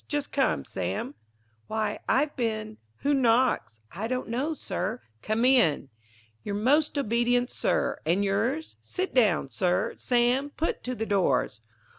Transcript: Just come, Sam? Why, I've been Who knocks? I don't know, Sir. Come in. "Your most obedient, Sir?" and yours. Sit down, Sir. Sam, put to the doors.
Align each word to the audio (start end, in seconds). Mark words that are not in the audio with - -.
Just 0.07 0.31
come, 0.31 0.65
Sam? 0.65 1.13
Why, 1.67 1.99
I've 2.09 2.35
been 2.35 2.79
Who 3.03 3.13
knocks? 3.13 3.79
I 3.91 4.07
don't 4.07 4.29
know, 4.29 4.55
Sir. 4.55 5.03
Come 5.21 5.45
in. 5.45 5.89
"Your 6.43 6.55
most 6.55 6.97
obedient, 6.97 7.51
Sir?" 7.51 7.99
and 8.03 8.25
yours. 8.25 8.77
Sit 8.81 9.13
down, 9.13 9.49
Sir. 9.49 9.93
Sam, 9.97 10.49
put 10.57 10.81
to 10.85 10.95
the 10.95 11.05
doors. 11.05 11.61